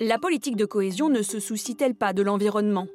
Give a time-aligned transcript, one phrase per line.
[0.00, 2.86] la politique de cohésion ne se soucie-t-elle pas de l'environnement?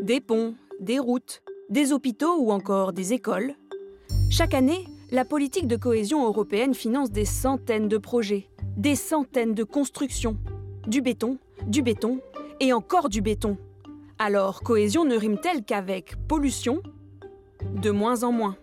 [0.00, 3.54] Des ponts, des routes, des hôpitaux ou encore des écoles?
[4.30, 9.64] Chaque année, la politique de cohésion européenne finance des centaines de projets, des centaines de
[9.64, 10.36] constructions,
[10.86, 12.20] du béton, du béton
[12.60, 13.56] et encore du béton.
[14.18, 16.82] Alors, cohésion ne rime-t-elle qu'avec pollution?
[17.74, 18.56] De moins en moins.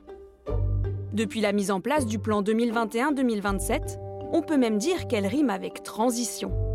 [1.14, 4.00] Depuis la mise en place du plan 2021-2027,
[4.34, 6.67] on peut même dire qu'elle rime avec transition.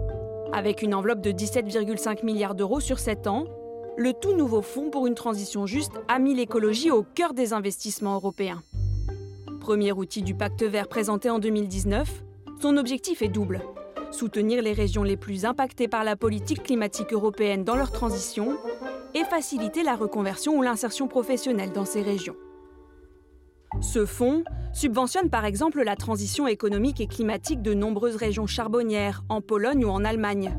[0.55, 3.47] Avec une enveloppe de 17,5 milliards d'euros sur 7 ans,
[3.97, 8.17] le tout nouveau Fonds pour une transition juste a mis l'écologie au cœur des investissements
[8.17, 8.63] européens.
[9.61, 12.23] Premier outil du pacte vert présenté en 2019,
[12.61, 13.63] son objectif est double.
[14.11, 18.59] Soutenir les régions les plus impactées par la politique climatique européenne dans leur transition
[19.15, 22.37] et faciliter la reconversion ou l'insertion professionnelle dans ces régions.
[23.81, 29.41] Ce fonds subventionne par exemple la transition économique et climatique de nombreuses régions charbonnières en
[29.41, 30.57] Pologne ou en Allemagne,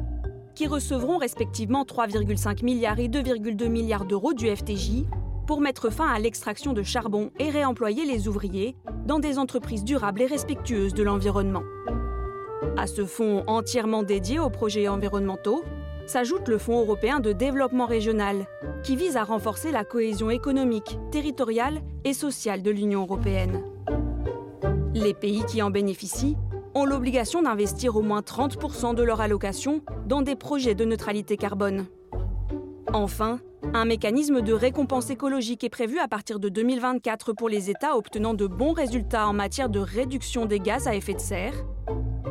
[0.55, 5.05] qui recevront respectivement 3,5 milliards et 2,2 milliards d'euros du FTJ
[5.45, 10.21] pour mettre fin à l'extraction de charbon et réemployer les ouvriers dans des entreprises durables
[10.21, 11.63] et respectueuses de l'environnement.
[12.77, 15.63] À ce fonds entièrement dédié aux projets environnementaux,
[16.07, 18.47] s'ajoute le Fonds européen de développement régional,
[18.83, 23.63] qui vise à renforcer la cohésion économique, territoriale et sociale de l'Union européenne.
[24.93, 26.37] Les pays qui en bénéficient
[26.75, 31.85] ont l'obligation d'investir au moins 30% de leur allocation dans des projets de neutralité carbone.
[32.93, 33.39] Enfin,
[33.73, 38.33] un mécanisme de récompense écologique est prévu à partir de 2024 pour les États obtenant
[38.33, 41.55] de bons résultats en matière de réduction des gaz à effet de serre,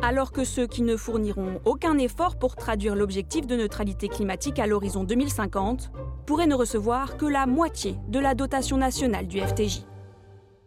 [0.03, 4.67] alors que ceux qui ne fourniront aucun effort pour traduire l'objectif de neutralité climatique à
[4.67, 5.91] l'horizon 2050
[6.25, 9.92] pourraient ne recevoir que la moitié de la dotation nationale du FTJ.